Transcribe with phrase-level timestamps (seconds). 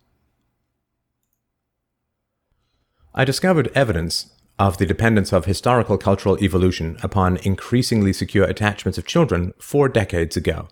[3.14, 9.06] I discovered evidence of the dependence of historical cultural evolution upon increasingly secure attachments of
[9.06, 10.68] children four decades ago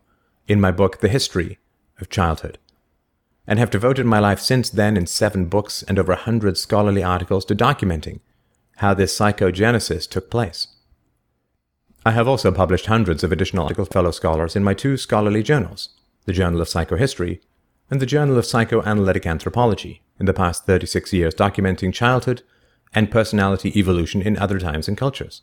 [0.49, 1.59] in my book, The History
[2.01, 2.57] of Childhood,
[3.47, 7.03] and have devoted my life since then in seven books and over a hundred scholarly
[7.03, 8.21] articles to documenting
[8.77, 10.69] how this psychogenesis took place.
[12.07, 15.91] I have also published hundreds of additional articles fellow scholars in my two scholarly journals,
[16.27, 17.41] the Journal of Psychohistory
[17.91, 22.43] and the Journal of Psychoanalytic Anthropology, in the past 36 years documenting childhood
[22.95, 25.43] and personality evolution in other times and cultures.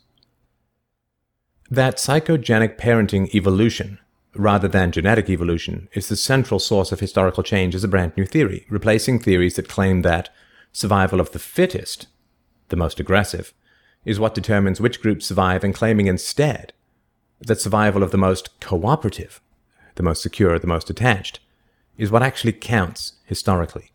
[1.70, 3.98] That psychogenic parenting evolution,
[4.34, 8.24] rather than genetic evolution, is the central source of historical change as a brand new
[8.24, 10.30] theory, replacing theories that claim that
[10.72, 12.06] survival of the fittest,
[12.68, 13.52] the most aggressive,
[14.04, 16.72] is what determines which groups survive, and claiming instead
[17.40, 19.40] that survival of the most cooperative,
[19.96, 21.40] the most secure, the most attached,
[21.98, 23.92] is what actually counts historically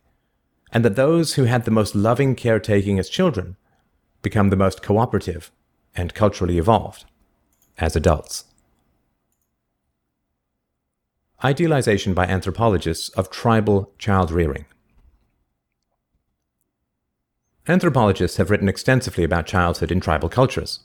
[0.72, 3.56] and that those who had the most loving caretaking as children
[4.22, 5.52] become the most cooperative
[5.96, 7.06] and culturally evolved
[7.78, 8.46] as adults.
[11.44, 14.66] Idealization by anthropologists of tribal child rearing.
[17.68, 20.80] Anthropologists have written extensively about childhood in tribal cultures.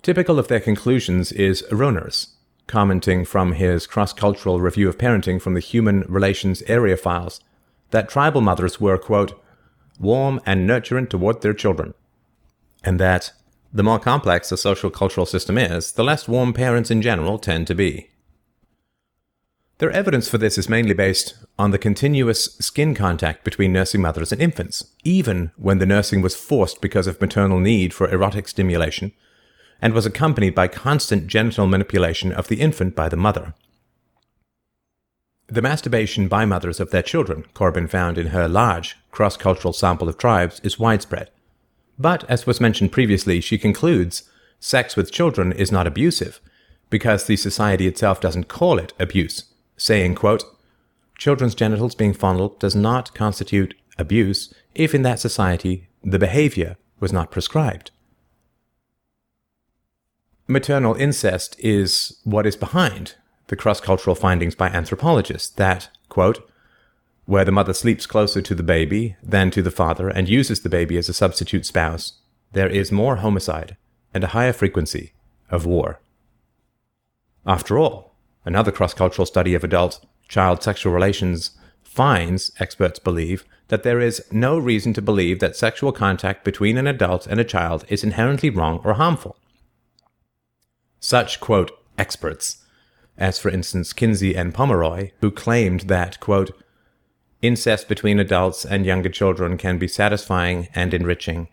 [0.00, 2.36] Typical of their conclusions is Rohner's,
[2.68, 7.40] commenting from his cross cultural review of parenting from the Human Relations Area Files
[7.90, 9.32] that tribal mothers were, quote,
[9.98, 11.92] warm and nurturing toward their children,
[12.84, 13.32] and that
[13.72, 17.66] the more complex a social cultural system is, the less warm parents in general tend
[17.66, 18.11] to be.
[19.78, 24.32] Their evidence for this is mainly based on the continuous skin contact between nursing mothers
[24.32, 29.12] and infants, even when the nursing was forced because of maternal need for erotic stimulation,
[29.80, 33.54] and was accompanied by constant genital manipulation of the infant by the mother.
[35.48, 40.08] The masturbation by mothers of their children, Korbin found in her large cross cultural sample
[40.08, 41.30] of tribes, is widespread.
[41.98, 44.22] But, as was mentioned previously, she concludes
[44.60, 46.40] sex with children is not abusive
[46.88, 49.51] because the society itself doesn't call it abuse,
[49.82, 50.44] saying, quote,
[51.18, 57.12] Children's genitals being fondled does not constitute abuse if in that society the behavior was
[57.12, 57.90] not prescribed.
[60.46, 63.16] Maternal incest is what is behind
[63.48, 66.48] the cross cultural findings by anthropologists that, quote,
[67.24, 70.68] where the mother sleeps closer to the baby than to the father and uses the
[70.68, 72.20] baby as a substitute spouse,
[72.52, 73.76] there is more homicide
[74.14, 75.12] and a higher frequency
[75.50, 76.00] of war.
[77.44, 78.11] After all,
[78.44, 81.50] another cross cultural study of adult child sexual relations
[81.82, 86.86] finds, experts believe, that there is no reason to believe that sexual contact between an
[86.86, 89.36] adult and a child is inherently wrong or harmful.
[91.00, 92.62] Such, quote, experts
[93.18, 96.50] as for instance Kinsey and Pomeroy, who claimed that, quote,
[97.40, 101.48] incest between adults and younger children can be satisfying and enriching.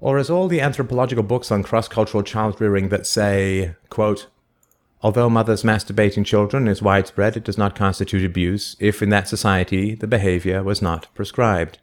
[0.00, 4.26] Or as all the anthropological books on cross cultural child rearing that say, quote,
[5.02, 9.96] Although mothers masturbating children is widespread, it does not constitute abuse if in that society
[9.96, 11.78] the behavior was not prescribed.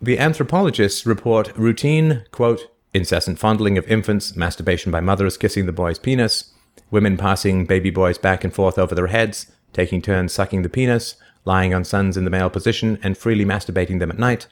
[0.00, 5.98] The anthropologists report routine, quote, incessant fondling of infants, masturbation by mothers kissing the boy's
[5.98, 6.52] penis,
[6.90, 11.16] women passing baby boys back and forth over their heads, taking turns sucking the penis,
[11.44, 14.46] lying on sons in the male position, and freely masturbating them at night.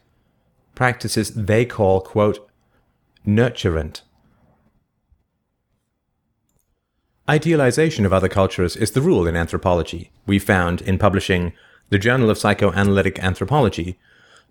[0.74, 2.48] Practices they call, quote,
[3.26, 4.02] nurturant.
[7.28, 10.10] Idealization of other cultures is the rule in anthropology.
[10.26, 11.52] We found in publishing
[11.88, 13.98] the Journal of Psychoanalytic Anthropology,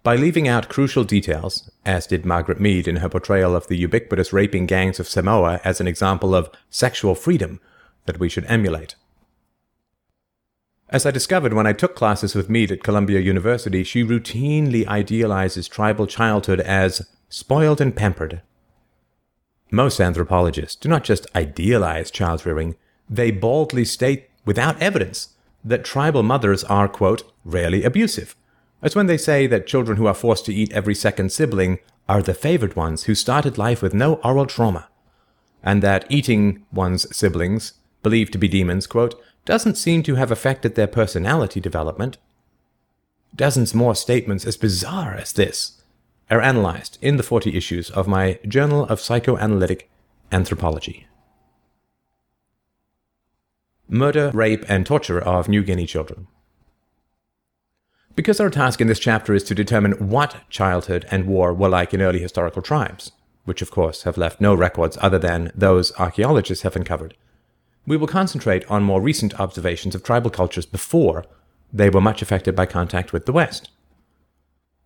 [0.04, 4.32] by leaving out crucial details, as did Margaret Mead in her portrayal of the ubiquitous
[4.32, 7.60] raping gangs of Samoa as an example of sexual freedom
[8.06, 8.96] that we should emulate.
[10.90, 15.68] As I discovered when I took classes with Mead at Columbia University, she routinely idealizes
[15.68, 18.42] tribal childhood as spoiled and pampered.
[19.74, 22.76] Most anthropologists do not just idealize child rearing,
[23.10, 25.30] they baldly state without evidence
[25.64, 28.36] that tribal mothers are, quote, rarely abusive.
[28.82, 31.80] As when they say that children who are forced to eat every second sibling
[32.10, 34.90] are the favored ones who started life with no oral trauma,
[35.64, 37.74] and that eating one's siblings,
[38.04, 42.18] believed to be demons, quote, doesn't seem to have affected their personality development.
[43.36, 45.81] Dozens more statements as bizarre as this
[46.32, 49.92] are analyzed in the 40 issues of my Journal of Psychoanalytic
[50.32, 51.06] Anthropology.
[53.90, 56.28] Murder, Rape, and Torture of New Guinea Children.
[58.16, 61.94] Because our task in this chapter is to determine what childhood and war were like
[61.94, 63.12] in early historical tribes,
[63.44, 67.16] which of course have left no records other than those archaeologists have uncovered,
[67.86, 71.26] we will concentrate on more recent observations of tribal cultures before
[71.74, 73.70] they were much affected by contact with the West.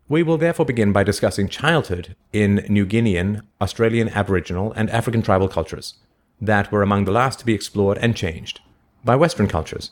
[0.08, 5.48] We will therefore begin by discussing childhood in New Guinean, Australian Aboriginal, and African tribal
[5.48, 5.96] cultures
[6.40, 8.60] that were among the last to be explored and changed
[9.04, 9.92] by Western cultures.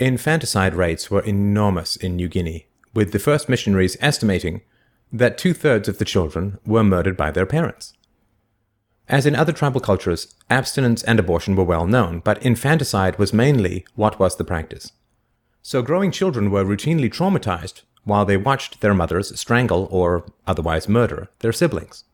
[0.00, 4.62] Infanticide rates were enormous in New Guinea, with the first missionaries estimating
[5.12, 7.92] that two thirds of the children were murdered by their parents.
[9.08, 13.84] As in other tribal cultures, abstinence and abortion were well known, but infanticide was mainly
[13.94, 14.92] what was the practice.
[15.62, 21.28] So growing children were routinely traumatized while they watched their mothers strangle or otherwise murder
[21.40, 22.04] their siblings.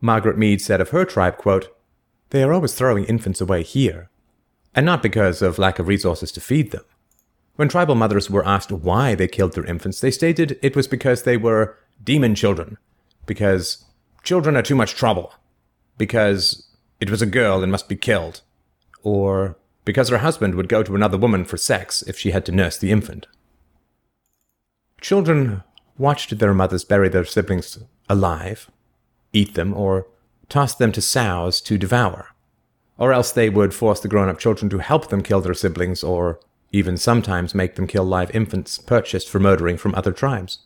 [0.00, 1.68] Margaret Mead said of her tribe, quote,
[2.30, 4.10] They are always throwing infants away here,
[4.74, 6.84] and not because of lack of resources to feed them.
[7.56, 11.22] When tribal mothers were asked why they killed their infants, they stated it was because
[11.22, 12.76] they were demon children,
[13.24, 13.84] because
[14.22, 15.32] children are too much trouble,
[15.96, 16.68] because
[17.00, 18.42] it was a girl and must be killed,
[19.02, 19.56] or
[19.86, 22.76] because her husband would go to another woman for sex if she had to nurse
[22.76, 23.26] the infant.
[25.06, 25.62] Children
[25.98, 28.68] watched their mothers bury their siblings alive,
[29.32, 30.08] eat them, or
[30.48, 32.34] toss them to sows to devour,
[32.98, 36.02] or else they would force the grown up children to help them kill their siblings,
[36.02, 36.40] or
[36.72, 40.58] even sometimes make them kill live infants purchased for murdering from other tribes.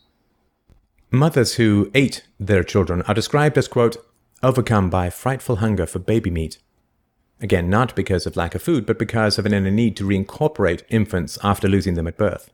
[1.11, 3.99] Mothers who ate their children are described as, quote,
[4.43, 6.57] overcome by frightful hunger for baby meat.
[7.43, 10.85] Again, not because of lack of food, but because of an inner need to reincorporate
[10.89, 12.51] infants after losing them at birth.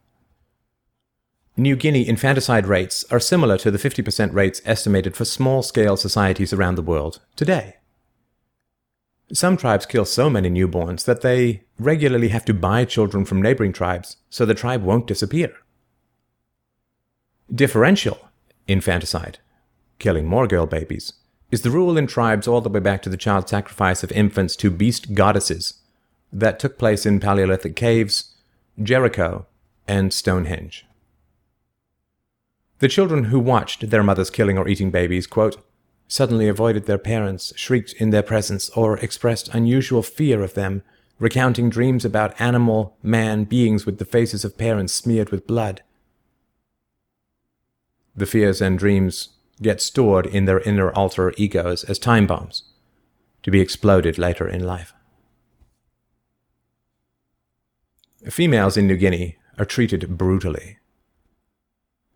[1.59, 6.53] New Guinea infanticide rates are similar to the 50% rates estimated for small scale societies
[6.53, 7.77] around the world today.
[9.33, 13.73] Some tribes kill so many newborns that they regularly have to buy children from neighboring
[13.73, 15.55] tribes so the tribe won't disappear.
[17.53, 18.29] Differential
[18.69, 19.39] infanticide,
[19.99, 21.15] killing more girl babies,
[21.51, 24.57] is the rule in tribes all the way back to the child sacrifice of infants
[24.57, 25.81] to beast goddesses
[26.31, 28.35] that took place in Paleolithic caves,
[28.83, 29.47] Jericho,
[29.89, 30.85] and Stonehenge.
[32.79, 35.57] The children who watched their mothers killing or eating babies, quote,
[36.09, 40.83] suddenly avoided their parents, shrieked in their presence, or expressed unusual fear of them,
[41.19, 45.83] recounting dreams about animal, man beings with the faces of parents smeared with blood.
[48.15, 49.31] The fears and dreams
[49.63, 52.65] get stored in their inner alter egos as time bombs
[53.43, 54.93] to be exploded later in life.
[58.29, 60.79] Females in New Guinea are treated brutally.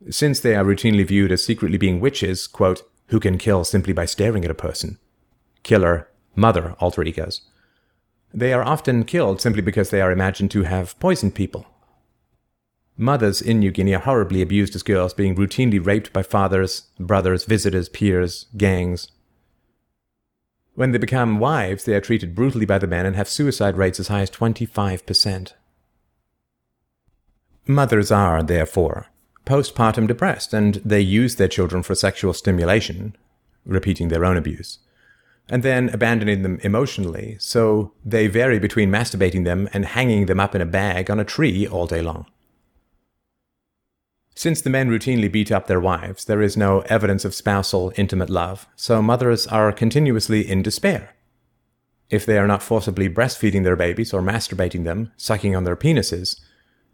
[0.09, 4.07] Since they are routinely viewed as secretly being witches, quote, who can kill simply by
[4.07, 4.99] staring at a person,
[5.63, 7.43] killer, mother alter egos,
[8.33, 11.67] they are often killed simply because they are imagined to have poisoned people
[13.01, 17.45] Mothers in New Guinea are horribly abused as girls, being routinely raped by fathers, brothers,
[17.47, 19.11] visitors, peers, gangs.
[20.75, 23.99] When they become wives, they are treated brutally by the men and have suicide rates
[23.99, 25.55] as high as 25%.
[27.67, 29.07] Mothers are, therefore,
[29.47, 33.17] postpartum depressed, and they use their children for sexual stimulation,
[33.65, 34.79] repeating their own abuse,
[35.49, 40.55] and then abandoning them emotionally, so they vary between masturbating them and hanging them up
[40.55, 42.27] in a bag on a tree all day long.
[44.35, 48.31] Since the men routinely beat up their wives, there is no evidence of spousal, intimate
[48.31, 51.15] love, so mothers are continuously in despair.
[52.09, 56.41] If they are not forcibly breastfeeding their babies or masturbating them, sucking on their penises,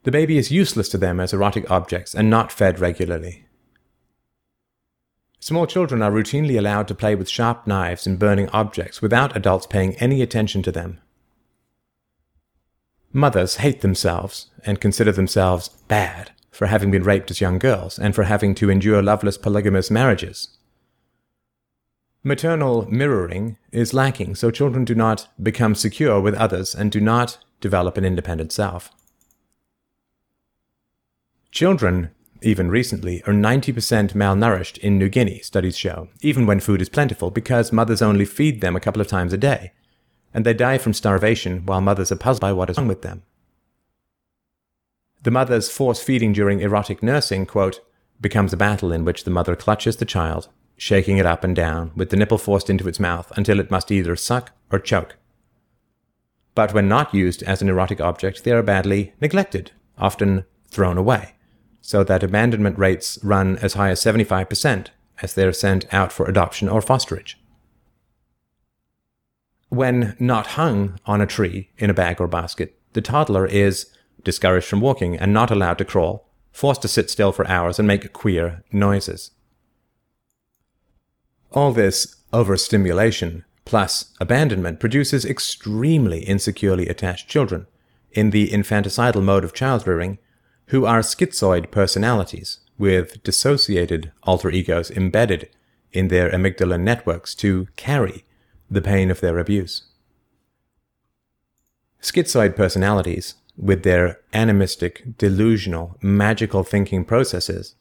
[0.07, 3.45] the baby is useless to them as erotic objects and not fed regularly.
[5.41, 9.67] Small children are routinely allowed to play with sharp knives and burning objects without adults
[9.67, 11.01] paying any attention to them.
[13.13, 18.15] Mothers hate themselves and consider themselves bad for having been raped as young girls and
[18.15, 20.57] for having to endure loveless polygamous marriages.
[22.23, 27.39] Maternal mirroring is lacking, so children do not become secure with others and do not
[27.61, 28.93] develop an independent self.
[31.57, 32.11] Children,
[32.43, 37.31] even recently, are 90% malnourished in New Guinea, studies show, even when food is plentiful,
[37.31, 39.73] because mothers only feed them a couple of times a day,
[40.35, 43.23] and they die from starvation while mothers are puzzled by what is wrong with them.
[45.23, 47.81] The mother's force feeding during erotic nursing, quote,
[48.21, 51.91] becomes a battle in which the mother clutches the child, shaking it up and down,
[51.97, 55.17] with the nipple forced into its mouth until it must either suck or choke.
[56.55, 61.33] But when not used as an erotic object, they are badly neglected, often thrown away,
[61.87, 64.89] so that abandonment rates run as high as 75%
[65.23, 67.37] as they are sent out for adoption or fosterage.
[69.69, 73.87] When not hung on a tree in a bag or basket, the toddler is
[74.25, 77.87] discouraged from walking and not allowed to crawl, forced to sit still for hours and
[77.87, 79.31] make queer noises.
[81.53, 87.69] All this overstimulation plus abandonment produces extremely insecurely attached children
[88.11, 90.19] in the infanticidal mode of child rearing
[90.69, 95.49] who are schizoid personalities with dissociated alter egos embedded
[95.93, 98.25] in their amygdala networks to carry
[98.71, 99.85] the pain of their abuse.
[102.03, 107.75] Schizoid personalities with their animistic, delusional, magical thinking processes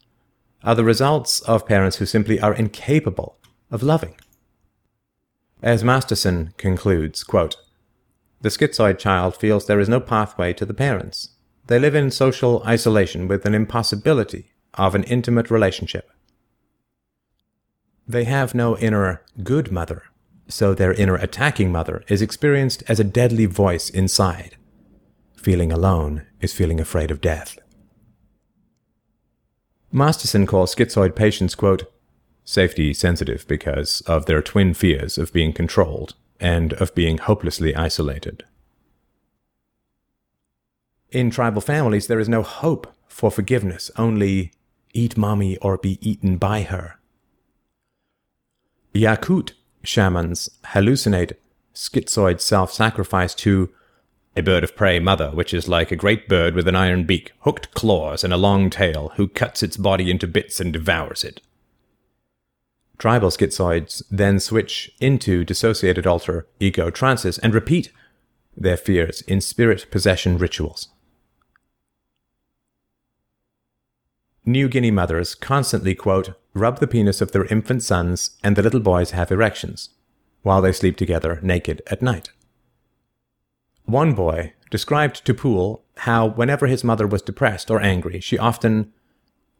[0.64, 3.36] are the results of parents who simply are incapable
[3.70, 4.14] of loving.
[5.62, 7.56] As Masterson concludes, quote,
[8.40, 11.30] the schizoid child feels there is no pathway to the parents.
[11.66, 16.10] They live in social isolation with an impossibility of an intimate relationship.
[18.06, 20.04] They have no inner good mother,
[20.46, 24.56] so their inner attacking mother is experienced as a deadly voice inside
[25.36, 27.56] Feeling alone is feeling afraid of death.
[29.92, 31.84] Masterson calls schizoid patients, quote,
[32.44, 38.44] safety sensitive because of their twin fears of being controlled and of being hopelessly isolated.
[41.10, 44.52] In tribal families, there is no hope for forgiveness, only
[44.92, 46.98] eat mommy or be eaten by her.
[48.94, 49.52] Yakut
[49.84, 51.34] shamans hallucinate
[51.74, 53.70] schizoid self sacrifice to
[54.36, 57.32] a bird of prey mother, which is like a great bird with an iron beak,
[57.40, 61.40] hooked claws, and a long tail, who cuts its body into bits and devours it.
[62.98, 67.90] Tribal schizoids then switch into dissociated alter ego trances and repeat
[68.56, 70.88] their fears in spirit possession rituals.
[74.48, 78.78] New Guinea mothers constantly, quote, rub the penis of their infant sons and the little
[78.78, 79.90] boys have erections,
[80.42, 82.30] while they sleep together naked at night.
[83.86, 88.92] One boy described to Poole how, whenever his mother was depressed or angry, she often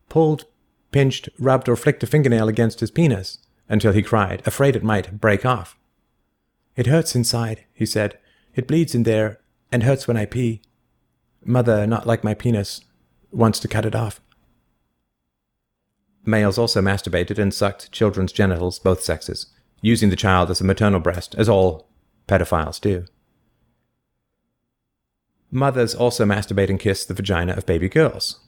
[0.09, 0.45] pulled,
[0.93, 3.39] pinched, rubbed, or flicked a fingernail against his penis
[3.69, 5.77] until he cried, afraid it might break off.
[6.77, 8.19] It hurts inside, he said.
[8.55, 9.41] It bleeds in there
[9.73, 10.63] and hurts when I pee.
[11.45, 12.83] Mother, not like my penis,
[13.33, 14.21] wants to cut it off.
[16.27, 19.47] Males also masturbated and sucked children's genitals, both sexes,
[19.81, 21.89] using the child as a maternal breast, as all
[22.27, 23.05] pedophiles do.
[25.51, 28.41] Mothers also masturbate and kiss the vagina of baby girls.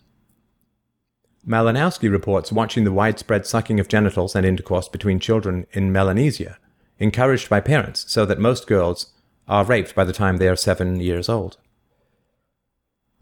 [1.46, 6.58] Malinowski reports watching the widespread sucking of genitals and intercourse between children in Melanesia,
[6.98, 9.12] encouraged by parents, so that most girls
[9.46, 11.56] are raped by the time they are seven years old.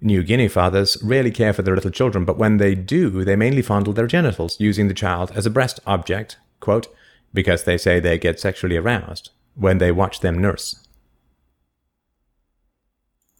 [0.00, 3.62] New Guinea fathers rarely care for their little children, but when they do, they mainly
[3.62, 6.86] fondle their genitals, using the child as a breast object, quote,
[7.32, 10.86] because they say they get sexually aroused when they watch them nurse.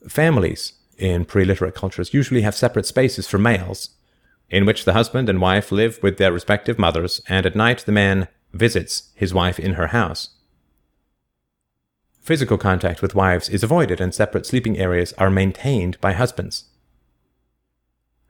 [0.09, 3.91] Families in pre-literate cultures usually have separate spaces for males,
[4.49, 7.93] in which the husband and wife live with their respective mothers, and at night the
[7.93, 10.31] man visits his wife in her house.
[12.27, 16.65] Physical contact with wives is avoided, and separate sleeping areas are maintained by husbands.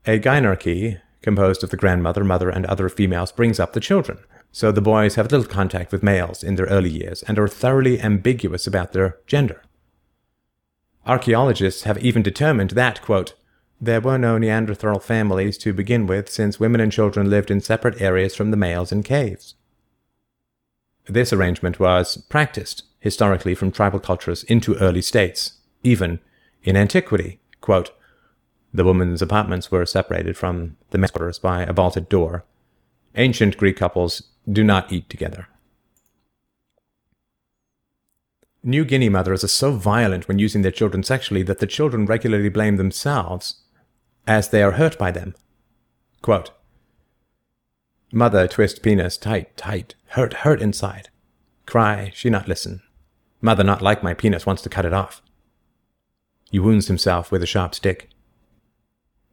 [0.05, 4.19] A gynarchy, composed of the grandmother, mother, and other females, brings up the children,
[4.53, 7.99] so the boys have little contact with males in their early years and are thoroughly
[7.99, 9.63] ambiguous about their gender.
[11.07, 13.33] Archaeologists have even determined that, quote,
[13.81, 18.03] there were no Neanderthal families to begin with, since women and children lived in separate
[18.03, 19.55] areas from the males in caves.
[21.07, 26.19] This arrangement was practiced historically from tribal cultures into early states, even
[26.63, 27.41] in antiquity.
[27.61, 27.91] Quote,
[28.75, 32.45] the women's apartments were separated from the men's quarters by a vaulted door.
[33.15, 35.49] Ancient Greek couples do not eat together.
[38.63, 42.49] New Guinea mothers are so violent when using their children sexually that the children regularly
[42.49, 43.63] blame themselves
[44.27, 45.35] as they are hurt by them.
[46.21, 46.51] Quote,
[48.13, 51.09] Mother twist penis tight, tight, hurt, hurt inside.
[51.67, 52.83] Cry, she not listen.
[53.41, 55.21] Mother not like my penis wants to cut it off.
[56.51, 58.11] He wounds himself with a sharp stick.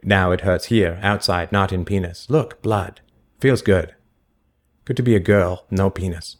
[0.02, 2.30] Now it hurts here, outside, not in penis.
[2.30, 3.02] Look, blood.
[3.40, 3.96] Feels good.
[4.86, 6.38] Good to be a girl, no penis.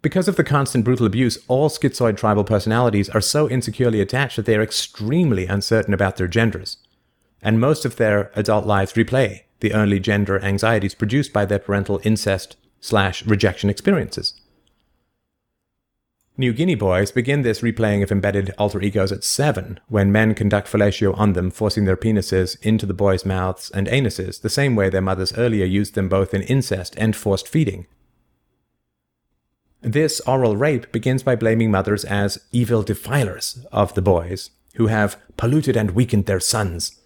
[0.00, 4.46] Because of the constant brutal abuse, all schizoid tribal personalities are so insecurely attached that
[4.46, 6.78] they are extremely uncertain about their genders.
[7.46, 12.00] And most of their adult lives replay the early gender anxieties produced by their parental
[12.02, 14.34] incest slash rejection experiences.
[16.36, 20.66] New Guinea boys begin this replaying of embedded alter egos at seven, when men conduct
[20.66, 24.90] fellatio on them, forcing their penises into the boys' mouths and anuses, the same way
[24.90, 27.86] their mothers earlier used them both in incest and forced feeding.
[29.82, 35.16] This oral rape begins by blaming mothers as evil defilers of the boys, who have
[35.36, 37.00] polluted and weakened their sons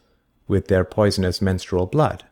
[0.51, 2.25] with their poisonous menstrual blood.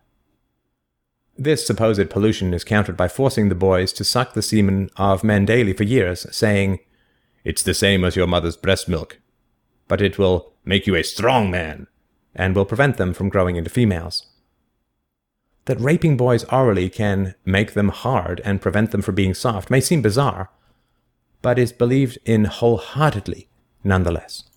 [1.38, 5.44] This supposed pollution is countered by forcing the boys to suck the semen of men
[5.44, 6.80] daily for years, saying,
[7.44, 9.20] it's the same as your mother's breast milk,
[9.87, 11.87] but it will make you a strong man
[12.34, 14.26] and will prevent them from growing into females.
[15.66, 19.80] That raping boys orally can make them hard and prevent them from being soft may
[19.80, 20.50] seem bizarre,
[21.40, 23.48] but is believed in wholeheartedly
[23.84, 24.47] nonetheless.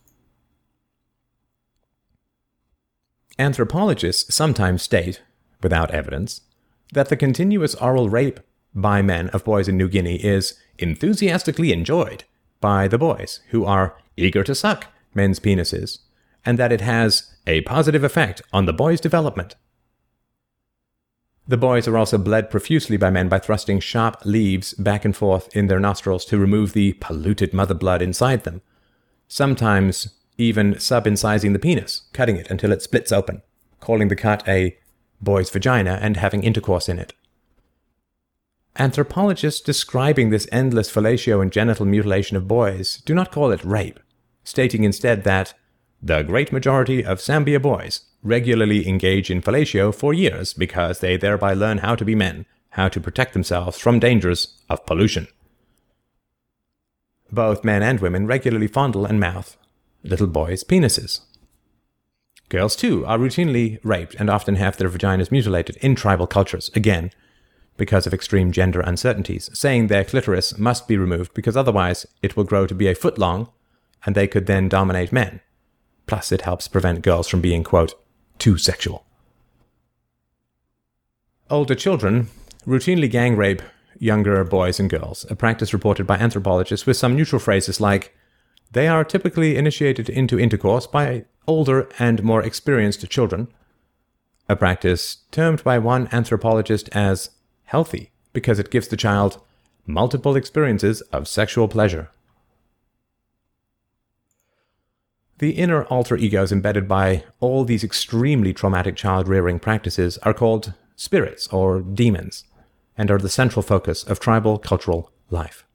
[3.41, 5.24] Anthropologists sometimes state,
[5.63, 6.41] without evidence,
[6.93, 8.39] that the continuous oral rape
[8.75, 12.24] by men of boys in New Guinea is enthusiastically enjoyed
[12.60, 16.01] by the boys, who are eager to suck men's penises,
[16.45, 19.55] and that it has a positive effect on the boys' development.
[21.48, 25.50] The boys are also bled profusely by men by thrusting sharp leaves back and forth
[25.55, 28.62] in their nostrils to remove the polluted mother blood inside them,
[29.27, 33.42] sometimes even subincising the penis, cutting it until it splits open,
[33.80, 34.78] calling the cut a
[35.22, 37.13] boy's vagina and having intercourse in it.
[38.78, 44.00] Anthropologists describing this endless fellatio and genital mutilation of boys do not call it rape,
[44.44, 45.54] stating instead that
[46.02, 51.54] the great majority of Sambia boys regularly engage in fellatio for years because they thereby
[51.54, 55.28] learn how to be men, how to protect themselves from dangers of pollution.
[57.32, 59.58] Both men and women regularly fondle and mouth
[60.04, 61.22] little boys' penises.
[62.50, 67.12] Girls, too, are routinely raped and often have their vaginas mutilated in tribal cultures, again,
[67.78, 72.44] because of extreme gender uncertainties, saying their clitoris must be removed because otherwise it will
[72.44, 73.50] grow to be a foot long
[74.06, 75.40] and they could then dominate men.
[76.08, 77.94] Plus, it helps prevent girls from being, quote,
[78.38, 79.06] too sexual.
[81.50, 82.28] Older children
[82.66, 83.62] routinely gang rape
[83.98, 88.16] younger boys and girls, a practice reported by anthropologists with some neutral phrases like,
[88.71, 93.47] they are typically initiated into intercourse by older and more experienced children,
[94.47, 97.31] a practice termed by one anthropologist as
[97.65, 99.41] healthy because it gives the child
[99.86, 102.10] multiple experiences of sexual pleasure.
[105.39, 110.73] The inner alter egos embedded by all these extremely traumatic child rearing practices are called
[110.95, 112.43] spirits or demons
[112.95, 115.65] and are the central focus of tribal cultural life.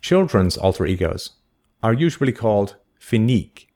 [0.00, 1.30] Children's alter egos
[1.82, 3.68] are usually called finique,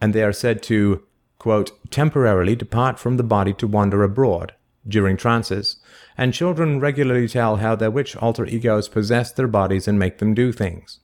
[0.00, 1.04] and they are said to,
[1.38, 4.54] quote, temporarily depart from the body to wander abroad,
[4.86, 5.76] during trances,
[6.16, 10.34] and children regularly tell how their witch alter egos possess their bodies and make them
[10.34, 11.00] do things.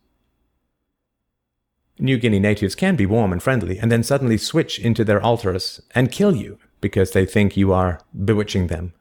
[1.98, 5.80] New Guinea natives can be warm and friendly, and then suddenly switch into their alters
[5.94, 8.92] and kill you because they think you are bewitching them.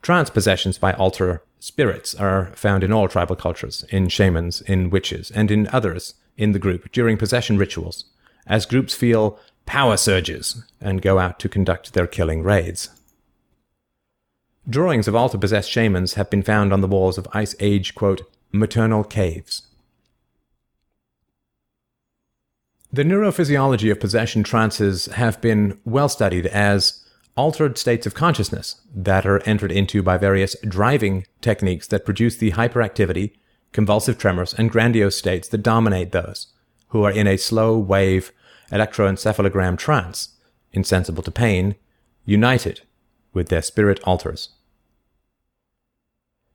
[0.00, 5.30] Trance possessions by alter spirits are found in all tribal cultures, in shamans, in witches,
[5.30, 8.04] and in others in the group during possession rituals,
[8.46, 12.90] as groups feel power surges and go out to conduct their killing raids.
[14.68, 18.20] Drawings of alter possessed shamans have been found on the walls of Ice Age, quote,
[18.52, 19.62] maternal caves.
[22.92, 27.03] The neurophysiology of possession trances have been well studied as
[27.36, 32.52] altered states of consciousness that are entered into by various driving techniques that produce the
[32.52, 33.32] hyperactivity,
[33.72, 36.48] convulsive tremors, and grandiose states that dominate those
[36.88, 38.32] who are in a slow wave
[38.70, 40.36] electroencephalogram trance,
[40.72, 41.74] insensible to pain,
[42.24, 42.82] united
[43.32, 44.50] with their spirit alters.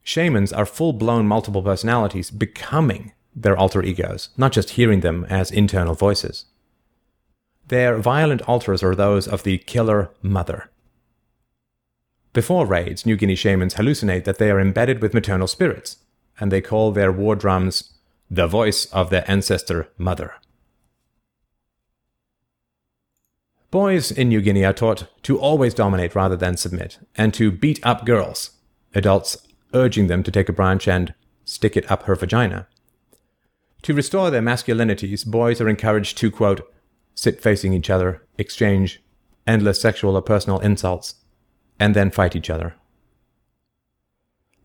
[0.02, 5.52] Shamans are full blown multiple personalities becoming their alter egos, not just hearing them as
[5.52, 6.46] internal voices.
[7.70, 10.70] Their violent alters are those of the killer mother.
[12.34, 15.98] Before raids, New Guinea shamans hallucinate that they are embedded with maternal spirits,
[16.40, 17.94] and they call their war drums
[18.30, 20.34] the voice of their ancestor mother.
[23.72, 27.80] Boys in New Guinea are taught to always dominate rather than submit, and to beat
[27.86, 28.52] up girls,
[28.96, 31.14] adults urging them to take a branch and
[31.46, 32.68] stick it up her vagina.
[33.84, 36.68] To restore their masculinities, boys are encouraged to, quote,
[37.20, 39.02] sit facing each other, exchange
[39.46, 41.16] endless sexual or personal insults,
[41.78, 42.76] and then fight each other.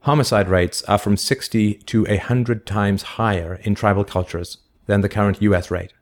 [0.03, 5.43] Homicide rates are from 60 to 100 times higher in tribal cultures than the current
[5.43, 5.93] US rate.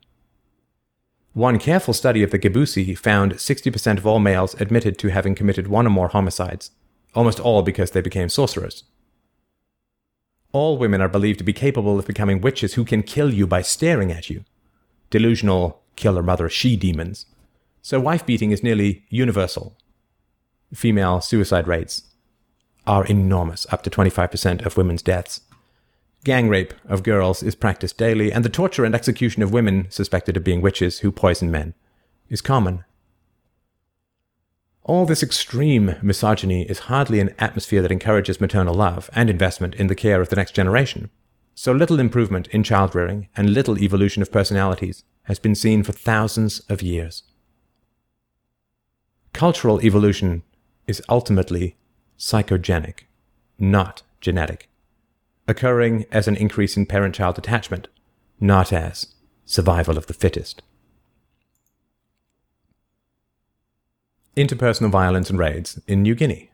[1.33, 5.67] One careful study of the Gebusi found 60% of all males admitted to having committed
[5.67, 6.69] one or more homicides,
[7.15, 8.83] almost all because they became sorcerers.
[10.51, 13.63] All women are believed to be capable of becoming witches who can kill you by
[13.63, 14.43] staring at you.
[15.09, 17.25] Delusional killer mother she demons.
[17.81, 19.75] So wife beating is nearly universal.
[20.73, 22.03] Female suicide rates
[22.87, 25.41] are enormous, up to 25% of women's deaths.
[26.23, 30.37] Gang rape of girls is practiced daily, and the torture and execution of women suspected
[30.37, 31.73] of being witches who poison men
[32.29, 32.85] is common.
[34.83, 39.87] All this extreme misogyny is hardly an atmosphere that encourages maternal love and investment in
[39.87, 41.09] the care of the next generation.
[41.55, 45.91] So little improvement in child rearing and little evolution of personalities has been seen for
[45.91, 47.23] thousands of years.
[49.33, 50.43] Cultural evolution
[50.87, 51.77] is ultimately
[52.17, 53.01] psychogenic,
[53.57, 54.69] not genetic,
[55.47, 57.87] occurring as an increase in parent child attachment,
[58.39, 60.61] not as survival of the fittest.
[64.35, 66.49] interpersonal violence and raids in New Guinea.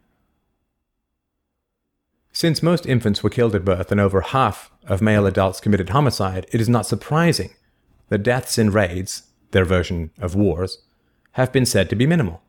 [2.32, 6.46] Since most infants were killed at birth and over half of male adults committed homicide,
[6.52, 7.54] it is not surprising
[8.10, 10.80] that deaths in raids, their version of wars,
[11.34, 12.42] have been said to be minimal.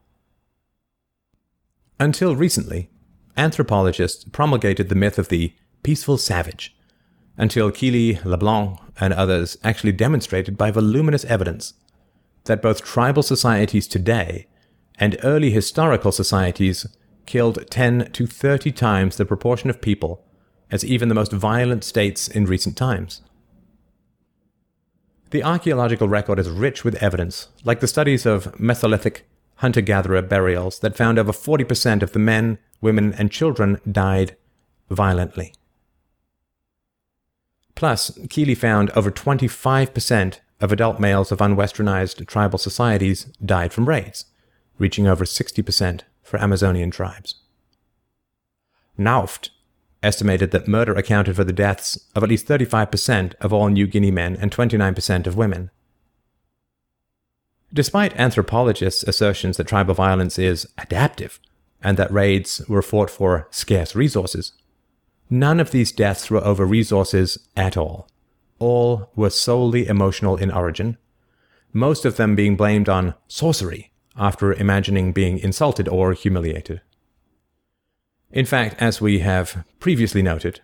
[1.98, 2.90] Until recently,
[3.36, 6.76] anthropologists promulgated the myth of the peaceful savage,
[7.36, 11.74] until Keeley LeBlanc and others actually demonstrated by voluminous evidence
[12.44, 14.46] that both tribal societies today
[14.98, 16.86] and early historical societies
[17.26, 20.24] killed 10 to 30 times the proportion of people
[20.70, 23.22] as even the most violent states in recent times.
[25.30, 29.20] The archaeological record is rich with evidence, like the studies of Mesolithic
[29.56, 34.36] hunter gatherer burials that found over 40% of the men, women, and children died
[34.88, 35.54] violently.
[37.74, 44.26] Plus, Keeley found over 25% of adult males of unwesternized tribal societies died from raids
[44.80, 47.36] reaching over 60% for Amazonian tribes.
[48.98, 49.50] Knauft
[50.02, 54.10] estimated that murder accounted for the deaths of at least 35% of all New Guinea
[54.10, 55.70] men and 29% of women.
[57.72, 61.38] Despite anthropologists' assertions that tribal violence is adaptive
[61.82, 64.52] and that raids were fought for scarce resources,
[65.28, 68.08] none of these deaths were over resources at all.
[68.58, 70.98] All were solely emotional in origin,
[71.72, 76.80] most of them being blamed on sorcery after imagining being insulted or humiliated.
[78.32, 80.60] In fact, as we have previously noted,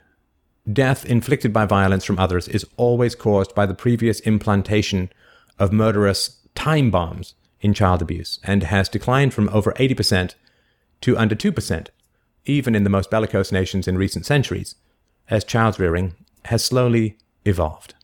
[0.73, 5.11] death inflicted by violence from others is always caused by the previous implantation
[5.59, 10.35] of murderous time bombs in child abuse and has declined from over 80%
[11.01, 11.89] to under 2%,
[12.45, 14.77] even in the most bellicose nations in recent centuries,
[15.29, 16.15] as child rearing
[16.47, 17.95] has slowly evolved.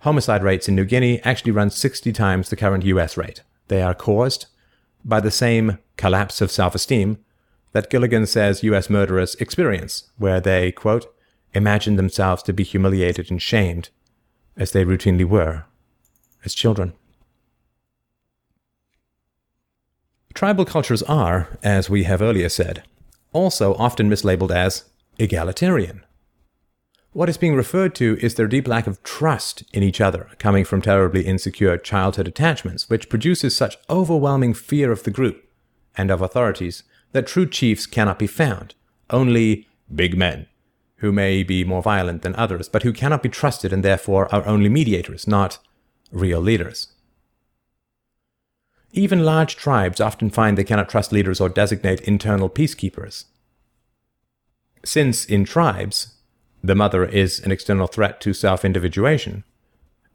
[0.00, 3.94] Homicide rates in New Guinea actually run 60 times the current US rate, they are
[3.94, 4.46] caused
[5.04, 7.18] by the same collapse of self esteem
[7.76, 11.14] that Gilligan says US murderers experience, where they, quote,
[11.52, 13.90] imagine themselves to be humiliated and shamed,
[14.56, 15.64] as they routinely were
[16.42, 16.94] as children.
[20.32, 22.82] Tribal cultures are, as we have earlier said,
[23.34, 24.86] also often mislabeled as
[25.18, 26.02] egalitarian.
[27.12, 30.64] What is being referred to is their deep lack of trust in each other, coming
[30.64, 35.46] from terribly insecure childhood attachments, which produces such overwhelming fear of the group
[35.94, 36.82] and of authorities
[37.16, 38.74] that true chiefs cannot be found.
[39.08, 40.48] Only big men,
[40.96, 44.46] who may be more violent than others, but who cannot be trusted and therefore are
[44.46, 45.58] only mediators, not
[46.12, 46.88] real leaders.
[48.92, 53.24] Even large tribes often find they cannot trust leaders or designate internal peacekeepers.
[54.84, 56.16] Since in tribes,
[56.62, 59.44] the mother is an external threat to self individuation,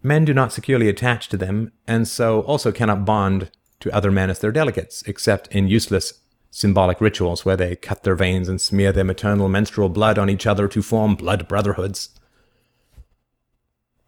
[0.03, 4.29] men do not securely attach to them, and so also cannot bond to other men
[4.29, 6.20] as their delegates, except in useless
[6.51, 10.45] symbolic rituals where they cut their veins and smear their maternal menstrual blood on each
[10.45, 12.09] other to form blood brotherhoods.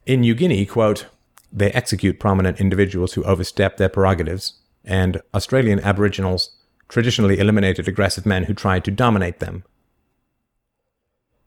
[0.05, 1.07] In New Guinea, quote,
[1.51, 6.55] they execute prominent individuals who overstep their prerogatives, and Australian Aboriginals
[6.89, 9.63] traditionally eliminated aggressive men who tried to dominate them.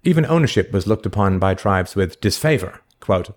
[0.02, 2.80] Even ownership was looked upon by tribes with disfavor.
[3.00, 3.36] Quote,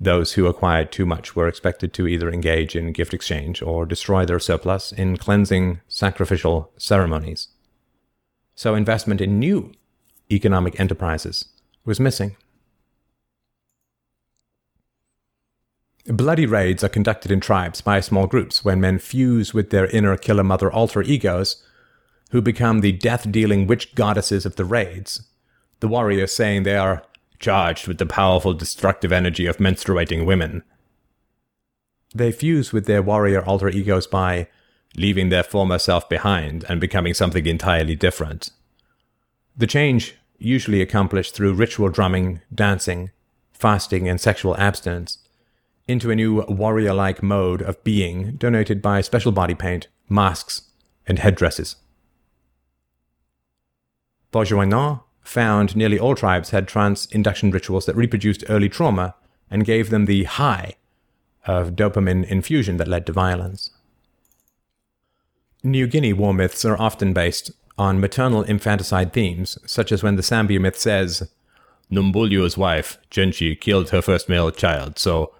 [0.00, 4.24] those who acquired too much were expected to either engage in gift exchange or destroy
[4.24, 7.48] their surplus in cleansing sacrificial ceremonies.
[8.54, 9.72] So investment in new
[10.30, 11.46] economic enterprises
[11.84, 12.36] was missing.
[16.06, 20.16] Bloody raids are conducted in tribes by small groups when men fuse with their inner
[20.16, 21.62] killer mother alter egos,
[22.30, 25.28] who become the death dealing witch goddesses of the raids.
[25.80, 27.04] The warriors saying they are
[27.38, 30.62] charged with the powerful destructive energy of menstruating women.
[32.14, 34.48] They fuse with their warrior alter egos by
[34.96, 38.50] leaving their former self behind and becoming something entirely different.
[39.56, 43.10] The change, usually accomplished through ritual drumming, dancing,
[43.52, 45.18] fasting, and sexual abstinence,
[45.86, 50.62] into a new warrior like mode of being donated by special body paint, masks,
[51.06, 51.76] and headdresses.
[54.30, 59.14] Bourguignon found nearly all tribes had trance induction rituals that reproduced early trauma
[59.50, 60.72] and gave them the high
[61.46, 63.70] of dopamine infusion that led to violence.
[65.62, 70.22] New Guinea war myths are often based on maternal infanticide themes, such as when the
[70.22, 71.30] Sambia myth says,
[71.90, 75.34] Numbulio's wife, Genchi, killed her first male child, so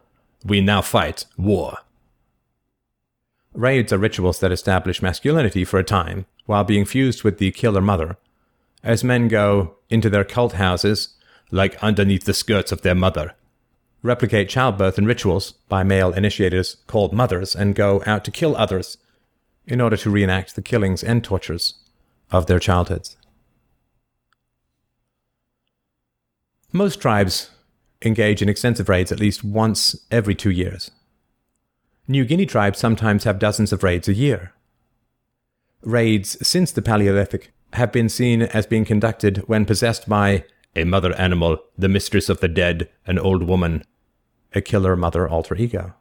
[0.44, 1.78] we now fight war.
[3.54, 7.80] Raids are rituals that establish masculinity for a time, while being fused with the killer
[7.80, 8.16] mother,
[8.82, 11.14] as men go into their cult houses,
[11.50, 13.34] like underneath the skirts of their mother,
[14.02, 18.98] replicate childbirth and rituals by male initiators called mothers, and go out to kill others
[19.66, 21.74] in order to reenact the killings and tortures
[22.30, 23.16] of their childhoods.
[26.72, 27.50] Most tribes
[28.02, 30.90] engage in extensive raids at least once every two years.
[32.06, 34.52] New Guinea tribes sometimes have dozens of raids a year.
[35.82, 41.14] Raids since the Paleolithic have been seen as being conducted when possessed by a mother
[41.14, 43.84] animal, the mistress of the dead, an old woman,
[44.54, 45.94] a killer mother alter ego.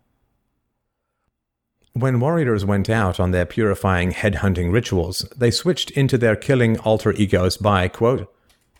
[1.93, 7.11] When warriors went out on their purifying headhunting rituals, they switched into their killing alter
[7.13, 8.31] egos by, quote,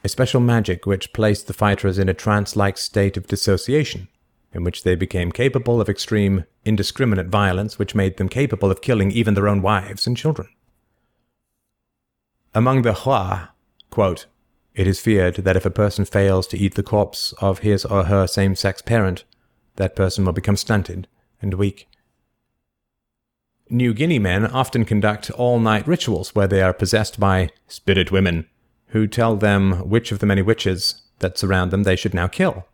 [0.04, 4.08] a special magic which placed the fighters in a trance like state of dissociation,
[4.54, 9.12] in which they became capable of extreme, indiscriminate violence, which made them capable of killing
[9.12, 10.48] even their own wives and children.
[12.54, 13.50] Among the Hua,
[13.90, 14.26] quote,
[14.74, 18.06] it is feared that if a person fails to eat the corpse of his or
[18.06, 19.24] her same sex parent,
[19.76, 21.08] that person will become stunted
[21.42, 21.88] and weak.
[23.70, 28.48] New Guinea men often conduct all night rituals where they are possessed by spirit women
[28.90, 32.66] who tell them which of the many witches that surround them they should now kill.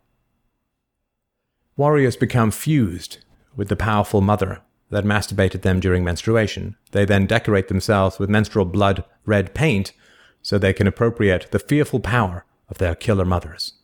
[1.76, 3.18] Warriors become fused
[3.56, 4.60] with the powerful mother
[4.94, 6.76] that masturbated them during menstruation.
[6.92, 9.92] They then decorate themselves with menstrual blood red paint
[10.40, 13.74] so they can appropriate the fearful power of their killer mothers.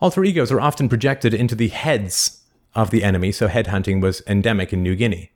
[0.00, 2.42] Alter egos are often projected into the heads
[2.74, 5.32] of the enemy, so headhunting was endemic in New Guinea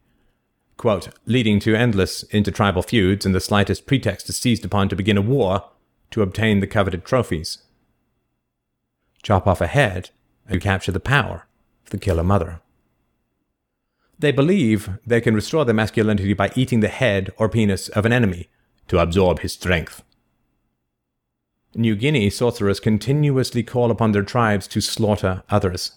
[0.76, 5.16] quote, leading to endless intertribal feuds and the slightest pretext is seized upon to begin
[5.16, 5.64] a war
[6.10, 7.58] to obtain the coveted trophies.
[9.22, 10.10] Chop off a head
[10.48, 11.46] and capture the power
[11.84, 12.60] of the killer mother.
[14.18, 18.12] They believe they can restore their masculinity by eating the head or penis of an
[18.12, 18.48] enemy
[18.88, 20.02] to absorb his strength.
[21.74, 25.92] New Guinea sorcerers continuously call upon their tribes to slaughter others.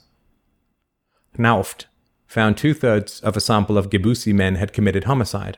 [1.38, 1.86] Knauft
[2.28, 5.58] found two thirds of a sample of Gebusi men had committed homicide.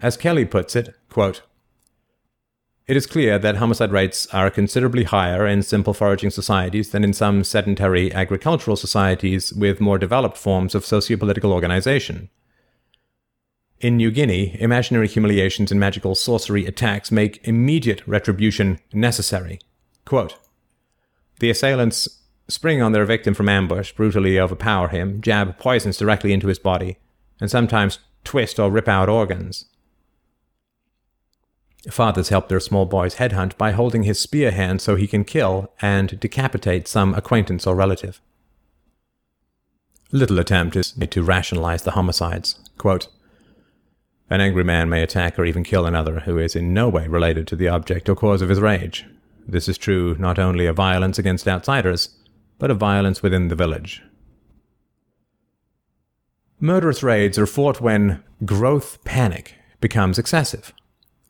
[0.00, 1.42] As Kelly puts it, quote,
[2.86, 7.12] it is clear that homicide rates are considerably higher in simple foraging societies than in
[7.12, 12.28] some sedentary agricultural societies with more developed forms of sociopolitical organization.
[13.80, 19.58] In New Guinea, imaginary humiliations and magical sorcery attacks make immediate retribution necessary.
[20.04, 20.36] Quote,
[21.40, 26.46] the assailants spring on their victim from ambush, brutally overpower him, jab poisons directly into
[26.46, 26.98] his body,
[27.40, 29.66] and sometimes twist or rip out organs.
[31.90, 35.72] Fathers help their small boys headhunt by holding his spear hand so he can kill
[35.80, 38.20] and decapitate some acquaintance or relative.
[40.12, 42.56] Little attempt is made to rationalize the homicides.
[42.78, 43.08] Quote,
[44.30, 47.46] An angry man may attack or even kill another who is in no way related
[47.48, 49.06] to the object or cause of his rage.
[49.48, 52.10] This is true not only of violence against outsiders,
[52.58, 54.02] but of violence within the village.
[56.60, 60.72] Murderous raids are fought when growth panic becomes excessive,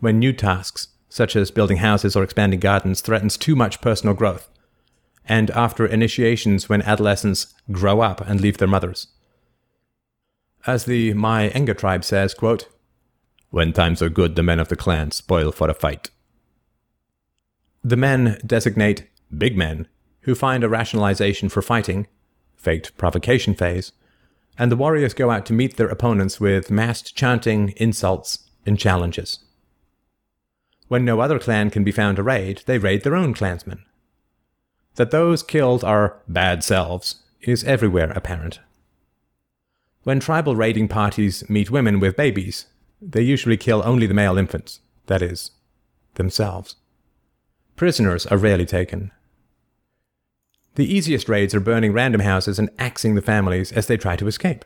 [0.02, 4.50] when new tasks, such as building houses or expanding gardens, threatens too much personal growth,
[5.28, 9.06] and after initiations when adolescents grow up and leave their mothers.
[10.66, 12.66] As the Mae Enga tribe says, quote,
[13.50, 16.10] When times are good, the men of the clan spoil for a fight.
[17.84, 19.86] The men designate big men
[20.22, 22.08] who find a rationalization for fighting,
[22.56, 23.92] faked provocation phase,
[24.58, 29.38] and the warriors go out to meet their opponents with massed chanting, insults, and challenges.
[30.92, 33.86] When no other clan can be found to raid, they raid their own clansmen.
[34.96, 38.60] That those killed are bad selves is everywhere apparent.
[40.02, 42.66] When tribal raiding parties meet women with babies,
[43.00, 45.52] they usually kill only the male infants, that is,
[46.16, 46.76] themselves.
[47.74, 49.12] Prisoners are rarely taken.
[50.74, 54.26] The easiest raids are burning random houses and axing the families as they try to
[54.26, 54.62] escape.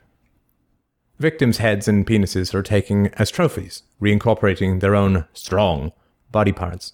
[1.20, 5.92] Victims' heads and penises are taken as trophies, reincorporating their own strong
[6.36, 6.92] body parts.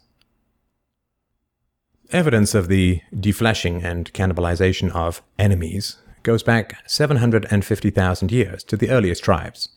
[2.12, 9.24] Evidence of the defleshing and cannibalization of enemies goes back 750,000 years to the earliest
[9.24, 9.68] tribes,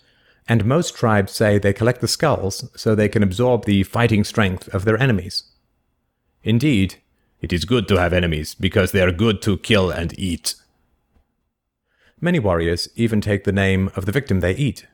[0.48, 4.68] and most tribes say they collect the skulls so they can absorb the fighting strength
[4.76, 5.36] of their enemies.
[6.44, 7.02] Indeed,
[7.42, 10.54] it is good to have enemies because they are good to kill and eat.
[12.22, 14.86] Many warriors even take the name of the victim they eat.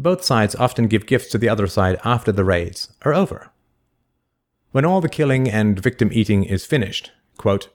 [0.00, 3.50] Both sides often give gifts to the other side after the raids are over.
[4.72, 7.68] When all the killing and victim eating is finished, quote,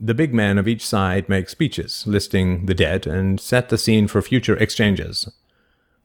[0.00, 4.06] the big men of each side make speeches listing the dead and set the scene
[4.06, 5.28] for future exchanges.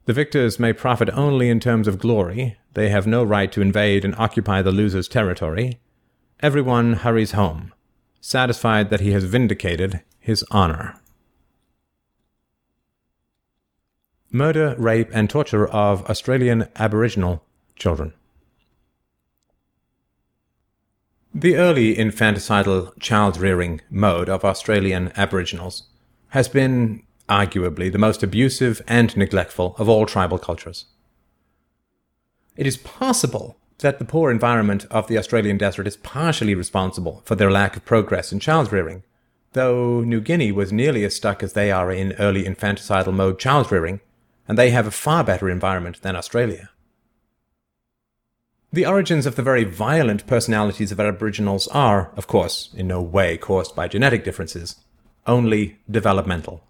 [0.05, 4.03] The victors may profit only in terms of glory, they have no right to invade
[4.03, 5.77] and occupy the loser's territory.
[6.39, 7.71] Everyone hurries home,
[8.19, 10.99] satisfied that he has vindicated his honor.
[14.35, 17.43] Murder, rape, and torture of Australian Aboriginal
[17.75, 18.13] children.
[21.35, 25.83] The early infanticidal child rearing mode of Australian Aboriginals
[26.29, 30.85] has been arguably the most abusive and neglectful of all tribal cultures.
[32.57, 37.35] It is possible that the poor environment of the Australian desert is partially responsible for
[37.35, 39.03] their lack of progress in child rearing,
[39.51, 43.71] though New Guinea was nearly as stuck as they are in early infanticidal mode child
[43.71, 43.99] rearing,
[44.47, 46.69] and they have a far better environment than Australia.
[48.71, 53.37] The origins of the very violent personalities of Aboriginals are, of course, in no way
[53.37, 54.77] caused by genetic differences,
[55.27, 56.63] only developmental.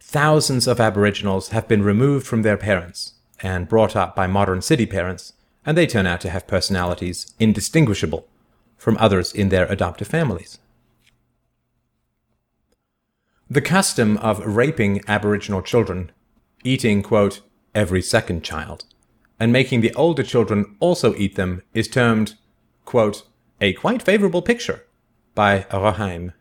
[0.00, 4.86] Thousands of Aboriginals have been removed from their parents and brought up by modern city
[4.86, 8.26] parents, and they turn out to have personalities indistinguishable
[8.76, 10.58] from others in their adoptive families.
[13.50, 16.10] The custom of raping Aboriginal children,
[16.64, 17.40] eating, quote,
[17.74, 18.84] every second child,
[19.38, 22.34] and making the older children also eat them is termed,
[22.84, 23.22] quote,
[23.60, 24.84] a quite favorable picture
[25.34, 26.32] by Roheim.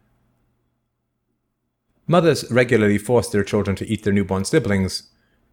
[2.07, 5.09] Mothers regularly force their children to eat their newborn siblings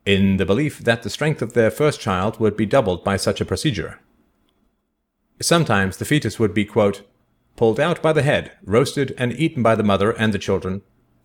[0.07, 3.41] in the belief that the strength of their first child would be doubled by such
[3.41, 3.99] a procedure.
[5.41, 7.03] Sometimes the fetus would be, quote,
[7.57, 10.83] pulled out by the head, roasted, and eaten by the mother and the children,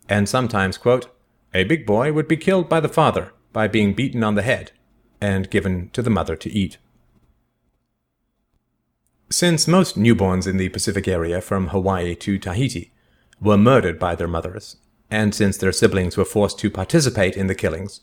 [0.08, 1.08] and sometimes, quote,
[1.52, 4.72] a big boy would be killed by the father by being beaten on the head,
[5.20, 6.78] and given to the mother to eat.
[9.30, 12.92] Since most newborns in the Pacific area from Hawaii to Tahiti
[13.40, 14.76] were murdered by their mothers,
[15.10, 18.00] and since their siblings were forced to participate in the killings,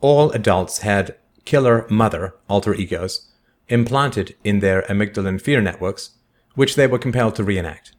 [0.00, 3.30] all adults had killer mother alter egos
[3.68, 6.10] implanted in their amygdalin fear networks,
[6.54, 7.92] which they were compelled to reenact.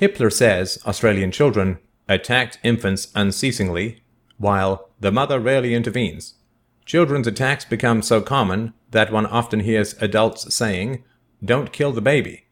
[0.00, 1.78] Hippler says Australian children
[2.10, 4.02] attacked infants unceasingly,
[4.36, 6.34] while the mother rarely intervenes,
[6.90, 11.04] Children's attacks become so common that one often hears adults saying,
[11.44, 12.46] Don't kill the baby.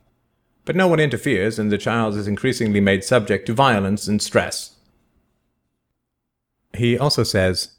[0.64, 4.76] But no one interferes, and the child is increasingly made subject to violence and stress.
[6.72, 7.72] He also says,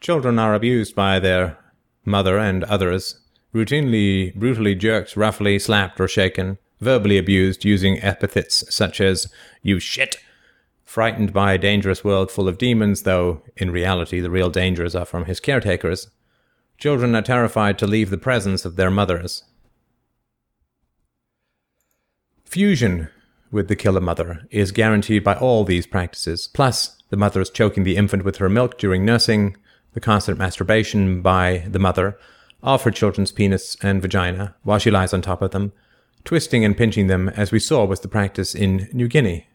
[0.00, 1.56] Children are abused by their
[2.04, 3.20] mother and others,
[3.54, 9.32] routinely brutally jerked, roughly slapped or shaken, verbally abused using epithets such as,
[9.62, 10.16] You shit,
[10.84, 15.04] frightened by a dangerous world full of demons, though in reality the real dangers are
[15.04, 16.08] from his caretakers.
[16.78, 19.44] Children are terrified to leave the presence of their mothers.
[22.44, 23.08] Fusion
[23.50, 27.84] with the killer mother is guaranteed by all these practices, plus the mother is choking
[27.84, 29.56] the infant with her milk during nursing,
[29.92, 32.18] the constant masturbation by the mother
[32.62, 35.72] of her children's penis and vagina while she lies on top of them,
[36.24, 39.46] twisting and pinching them as we saw was the practice in New Guinea.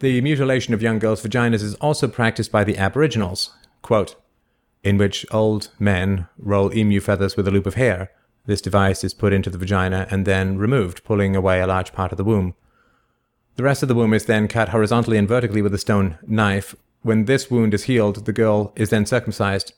[0.00, 4.16] The mutilation of young girls' vaginas is also practiced by the Aboriginals, quote,
[4.82, 8.10] in which old men roll emu feathers with a loop of hair.
[8.46, 12.12] This device is put into the vagina and then removed, pulling away a large part
[12.12, 12.54] of the womb.
[13.56, 16.74] The rest of the womb is then cut horizontally and vertically with a stone knife.
[17.02, 19.72] When this wound is healed, the girl is then circumcised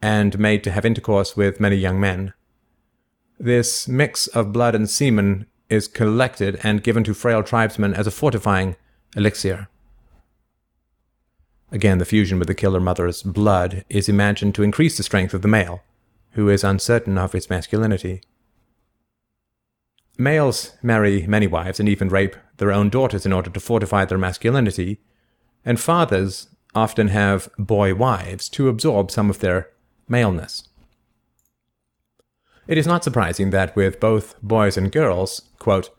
[0.00, 2.32] and made to have intercourse with many young men.
[3.38, 8.10] This mix of blood and semen is collected and given to frail tribesmen as a
[8.10, 8.76] fortifying
[9.16, 9.68] elixir.
[11.70, 15.42] Again, the fusion with the killer mother's blood is imagined to increase the strength of
[15.42, 15.82] the male,
[16.32, 18.22] who is uncertain of his masculinity.
[20.18, 24.18] Males marry many wives and even rape their own daughters in order to fortify their
[24.18, 25.00] masculinity,
[25.64, 29.70] and fathers often have boy wives to absorb some of their
[30.08, 30.68] maleness.
[32.66, 35.90] It is not surprising that with both boys and girls, quote,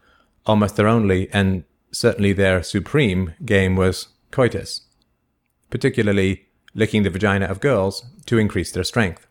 [0.45, 1.63] almost their only and
[1.93, 4.81] certainly their supreme game was coitus,
[5.69, 9.27] particularly licking the vagina of girls to increase their strength.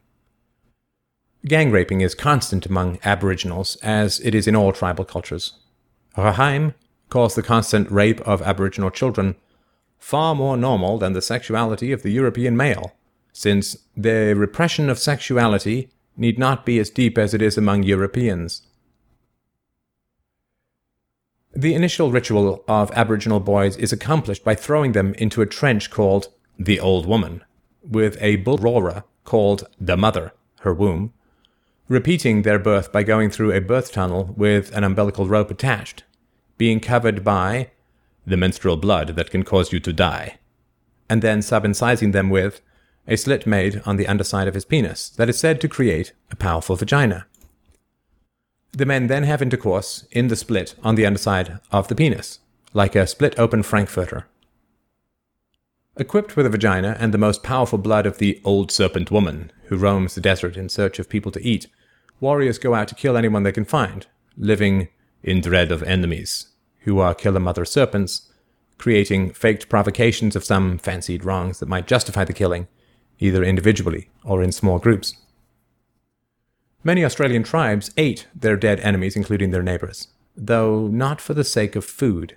[1.44, 5.54] Gang raping is constant among Aboriginals, as it is in all tribal cultures.
[6.16, 6.74] Roheim
[7.08, 9.34] calls the constant rape of Aboriginal children
[9.98, 12.94] far more normal than the sexuality of the European male,
[13.32, 18.62] since the repression of sexuality need not be as deep as it is among Europeans.
[21.54, 26.28] The initial ritual of Aboriginal boys is accomplished by throwing them into a trench called
[26.58, 27.44] the Old Woman,
[27.82, 31.12] with a bull roarer called the Mother, her womb,
[31.88, 36.04] repeating their birth by going through a birth tunnel with an umbilical rope attached,
[36.56, 37.70] being covered by
[38.26, 40.38] the menstrual blood that can cause you to die,
[41.10, 42.62] and then subincising them with
[43.06, 46.36] a slit made on the underside of his penis that is said to create a
[46.36, 47.26] powerful vagina.
[48.74, 52.38] The men then have intercourse in the split on the underside of the penis,
[52.72, 54.26] like a split open frankfurter.
[55.98, 59.76] Equipped with a vagina and the most powerful blood of the old serpent woman, who
[59.76, 61.66] roams the desert in search of people to eat,
[62.18, 64.06] warriors go out to kill anyone they can find,
[64.38, 64.88] living
[65.22, 66.46] in dread of enemies,
[66.80, 68.32] who are killer mother serpents,
[68.78, 72.66] creating faked provocations of some fancied wrongs that might justify the killing,
[73.18, 75.14] either individually or in small groups.
[76.84, 81.76] Many Australian tribes ate their dead enemies, including their neighbours, though not for the sake
[81.76, 82.36] of food.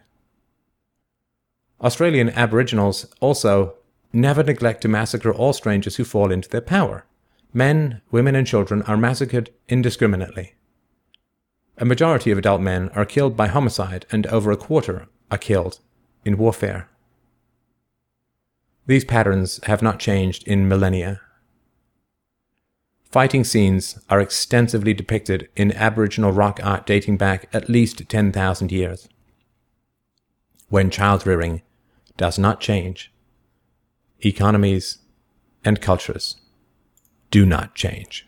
[1.82, 3.76] Australian Aboriginals also
[4.14, 7.06] never neglect to massacre all strangers who fall into their power.
[7.54, 10.56] Men, women, and children are massacred indiscriminately.
[11.78, 15.80] A majority of adult men are killed by homicide, and over a quarter are killed
[16.24, 16.90] in warfare.
[18.88, 21.22] These patterns have not changed in millennia.
[23.16, 29.08] Fighting scenes are extensively depicted in Aboriginal rock art dating back at least 10,000 years.
[30.68, 31.62] When child rearing
[32.18, 33.14] does not change,
[34.20, 34.98] economies
[35.64, 36.36] and cultures
[37.32, 38.28] do not change.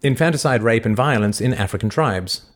[0.00, 2.46] Infanticide, rape, and violence in African tribes.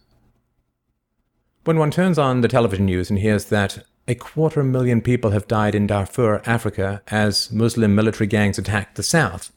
[1.65, 5.49] When one turns on the television news and hears that a quarter million people have
[5.49, 9.53] died in Darfur, Africa, as Muslim military gangs attacked the south,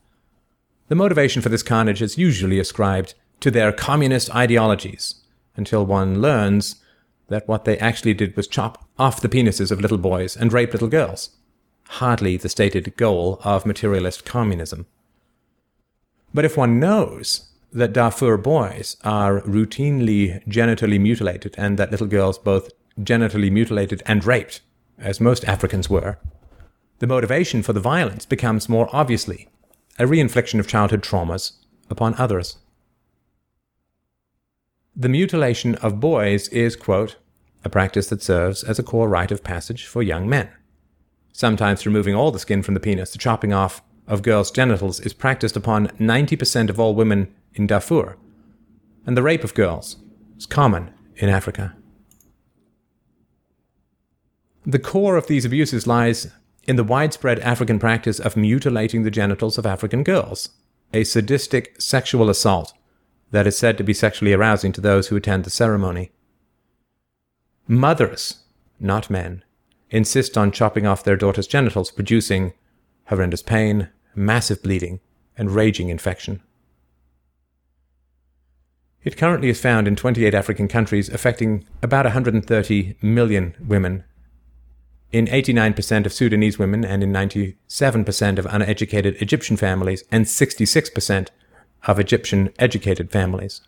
[0.87, 5.15] the motivation for this carnage is usually ascribed to their communist ideologies,
[5.55, 6.77] until one learns
[7.27, 10.71] that what they actually did was chop off the penises of little boys and rape
[10.71, 11.31] little girls
[11.89, 14.85] hardly the stated goal of materialist communism.
[16.33, 22.37] But if one knows that Darfur boys are routinely genitally mutilated and that little girls
[22.37, 22.69] both
[22.99, 24.61] genitally mutilated and raped,
[24.97, 26.17] as most Africans were,
[26.99, 29.49] the motivation for the violence becomes more obviously
[29.99, 31.53] a reinfliction of childhood traumas
[31.89, 32.57] upon others.
[34.95, 37.17] The mutilation of boys is, quote,
[37.63, 40.49] a practice that serves as a core rite of passage for young men.
[41.33, 45.13] Sometimes removing all the skin from the penis, the chopping off of girls' genitals is
[45.13, 48.17] practiced upon 90% of all women in Darfur,
[49.05, 49.97] and the rape of girls
[50.37, 51.75] is common in Africa.
[54.67, 56.29] The core of these abuses lies
[56.67, 60.49] in the widespread African practice of mutilating the genitals of African girls,
[60.93, 62.73] a sadistic sexual assault
[63.31, 66.11] that is said to be sexually arousing to those who attend the ceremony.
[67.65, 68.43] Mothers,
[68.77, 69.41] not men,
[69.89, 72.51] insist on chopping off their daughter's genitals, producing
[73.05, 74.99] horrendous pain, massive bleeding,
[75.37, 76.41] and raging infection.
[79.05, 84.03] It currently is found in 28 African countries, affecting about 130 million women.
[85.11, 91.29] In 89% of Sudanese women, and in 97% of uneducated Egyptian families, and 66%
[91.85, 93.61] of Egyptian educated families.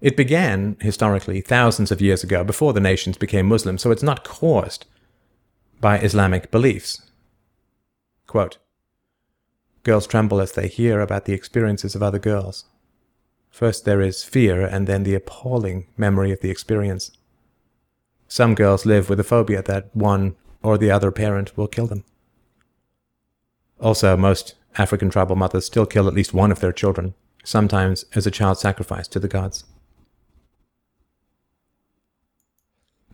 [0.00, 4.22] It began, historically, thousands of years ago, before the nations became Muslim, so it's not
[4.22, 4.86] caused
[5.80, 7.02] by Islamic beliefs.
[8.26, 8.58] Quote,
[9.82, 12.66] girls tremble as they hear about the experiences of other girls.
[13.50, 17.10] First there is fear, and then the appalling memory of the experience.
[18.28, 22.04] Some girls live with a phobia that one or the other parent will kill them.
[23.80, 28.26] Also, most African tribal mothers still kill at least one of their children, sometimes as
[28.26, 29.64] a child sacrifice to the gods.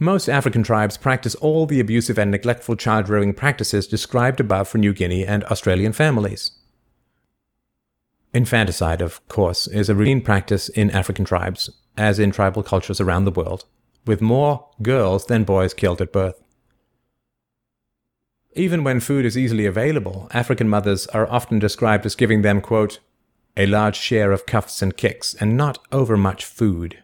[0.01, 4.79] Most African tribes practice all the abusive and neglectful child rearing practices described above for
[4.79, 6.51] New Guinea and Australian families.
[8.35, 13.25] Infanticide, of course, is a routine practice in African tribes, as in tribal cultures around
[13.25, 13.65] the world,
[14.07, 16.43] with more girls than boys killed at birth.
[18.55, 23.01] Even when food is easily available, African mothers are often described as giving them, quote,
[23.57, 27.03] a large share of cuffs and kicks, and not overmuch food.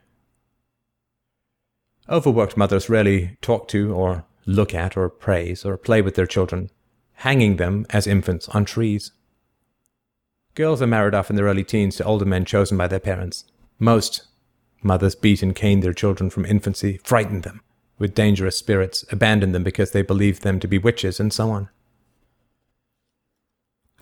[2.09, 6.71] Overworked mothers rarely talk to, or look at, or praise, or play with their children,
[7.15, 9.13] hanging them as infants on trees.
[10.55, 13.45] Girls are married off in their early teens to older men chosen by their parents.
[13.79, 14.27] Most
[14.83, 17.61] mothers beat and cane their children from infancy, frighten them
[18.01, 21.69] with dangerous spirits, abandon them because they believe them to be witches, and so on.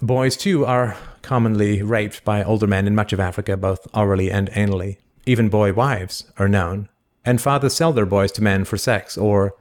[0.01, 4.49] Boys, too, are commonly raped by older men in much of Africa, both orally and
[4.53, 4.99] anally.
[5.27, 6.89] Even boy wives are known,
[7.25, 9.55] and fathers sell their boys to men for sex or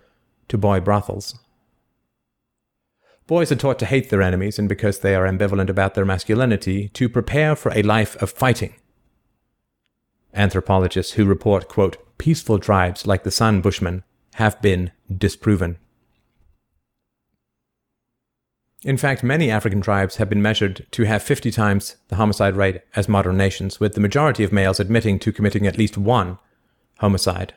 [0.48, 1.40] to boy brothels.
[3.26, 6.90] Boys are taught to hate their enemies, and because they are ambivalent about their masculinity,
[6.90, 8.76] to prepare for a life of fighting.
[10.38, 14.04] Anthropologists who report, quote, peaceful tribes like the San Bushmen
[14.36, 15.80] have been disproven.
[18.84, 22.82] In fact, many African tribes have been measured to have 50 times the homicide rate
[22.96, 26.38] as modern nations, with the majority of males admitting to committing at least one
[27.00, 27.56] homicide.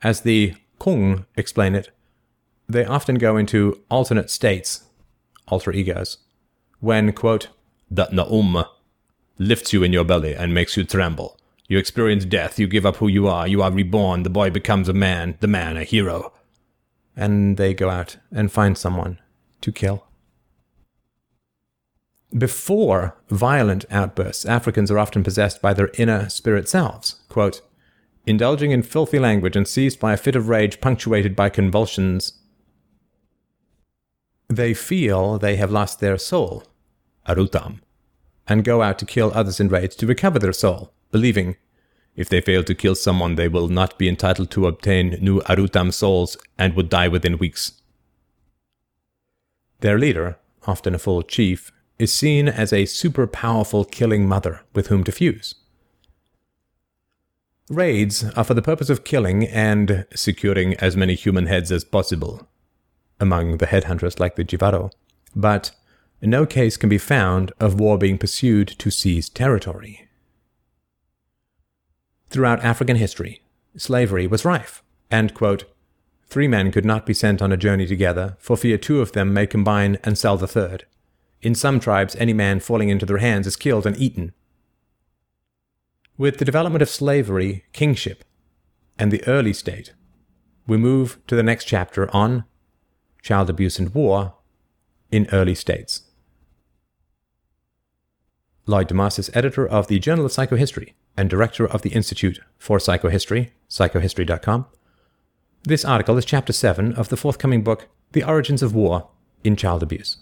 [0.00, 1.90] As the Kung explain it,
[2.68, 4.84] they often go into alternate states,
[5.48, 6.18] alter egos,
[6.78, 7.48] when, quote,
[7.90, 8.64] that n/um
[9.38, 11.38] lifts you in your belly and makes you tremble.
[11.68, 14.88] You experience death, you give up who you are, you are reborn, the boy becomes
[14.88, 16.32] a man, the man a hero.
[17.14, 19.18] And they go out and find someone
[19.60, 20.04] to kill.
[22.36, 27.62] Before violent outbursts, Africans are often possessed by their inner spirit selves, quote,
[28.26, 32.34] indulging in filthy language and seized by a fit of rage punctuated by convulsions.
[34.48, 36.64] They feel they have lost their soul,
[37.26, 37.80] arutam,
[38.48, 41.56] and go out to kill others in rage to recover their soul, believing
[42.18, 45.94] if they fail to kill someone, they will not be entitled to obtain new arutam
[45.94, 47.80] souls and would die within weeks.
[49.78, 50.36] Their leader,
[50.66, 55.12] often a full chief, is seen as a super powerful killing mother with whom to
[55.12, 55.54] fuse.
[57.70, 62.48] Raids are for the purpose of killing and securing as many human heads as possible
[63.20, 64.90] among the headhunters like the Jivaro,
[65.36, 65.70] but
[66.20, 70.08] no case can be found of war being pursued to seize territory.
[72.30, 73.42] Throughout African history,
[73.76, 75.64] slavery was rife, and, quote,
[76.26, 79.32] three men could not be sent on a journey together, for fear two of them
[79.32, 80.84] may combine and sell the third.
[81.40, 84.32] In some tribes, any man falling into their hands is killed and eaten.
[86.16, 88.24] With the development of slavery, kingship,
[88.98, 89.94] and the early state,
[90.66, 92.44] we move to the next chapter on
[93.22, 94.34] child abuse and war
[95.10, 96.02] in early states.
[98.68, 102.76] Lloyd deMause is editor of the Journal of Psychohistory and director of the Institute for
[102.76, 104.66] Psychohistory, psychohistory.com.
[105.62, 109.08] This article is chapter 7 of the forthcoming book, The Origins of War
[109.42, 110.18] in Child Abuse.